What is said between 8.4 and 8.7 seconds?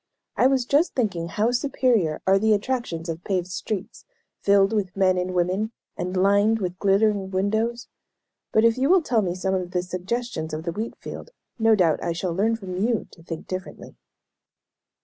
But